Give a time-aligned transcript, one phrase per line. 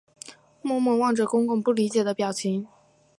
[0.63, 2.65] 默默望着公公不理解的表情